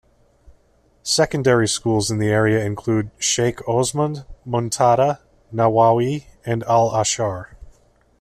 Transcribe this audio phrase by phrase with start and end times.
[1.03, 5.19] Secondary schools in the area include Sheikh Osman, Muntada,
[5.53, 7.49] Nawawi and Al-Ashar.